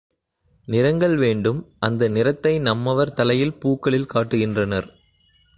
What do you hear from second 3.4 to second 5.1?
பூக்களில் காட்டுகின்றனர்.